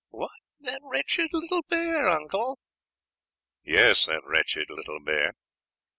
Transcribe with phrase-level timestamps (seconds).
[0.09, 0.31] "What,
[0.61, 2.57] that wretched little bear, uncle?"
[3.63, 5.33] "Yes, that wretched little bear.